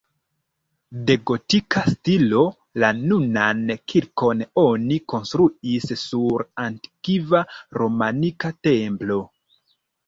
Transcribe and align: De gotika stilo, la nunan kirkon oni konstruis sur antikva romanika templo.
De 1.09 1.17
gotika 1.29 1.83
stilo, 1.89 2.41
la 2.85 2.89
nunan 3.03 3.63
kirkon 3.93 4.43
oni 4.65 4.99
konstruis 5.15 5.89
sur 6.07 6.49
antikva 6.67 7.45
romanika 7.83 8.57
templo. 8.71 9.23